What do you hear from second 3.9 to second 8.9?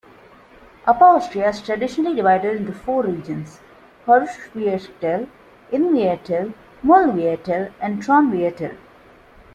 Hausruckviertel, Innviertel, Mühlviertel, and Traunviertel.